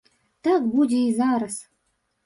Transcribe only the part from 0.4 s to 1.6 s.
Так будзе і зараз.